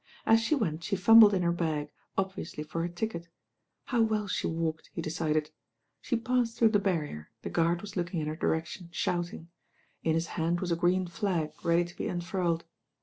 As 0.25 0.41
she 0.41 0.55
went 0.55 0.83
she 0.83 0.95
fumbled 0.95 1.31
in 1.31 1.43
her 1.43 1.51
bag, 1.51 1.91
ob 2.17 2.33
viously 2.33 2.65
for 2.65 2.81
her 2.81 2.87
ticket. 2.87 3.27
How 3.83 4.01
well 4.01 4.27
she 4.27 4.47
walked, 4.47 4.89
he 4.91 4.99
decided. 4.99 5.51
She 6.01 6.15
passed 6.15 6.57
through 6.57 6.69
the 6.69 6.79
barrier, 6.79 7.29
the 7.43 7.51
guard 7.51 7.81
was 7.81 7.95
looking 7.95 8.19
in 8.19 8.25
her 8.25 8.35
direction 8.35 8.89
shouting. 8.91 9.49
In 10.01 10.15
his 10.15 10.25
hand 10.41 10.59
was 10.59 10.71
a 10.71 10.75
green 10.75 11.05
flag 11.05 11.51
ready 11.63 11.85
to 11.85 11.95
be 11.95 12.07
unfurled. 12.07 12.65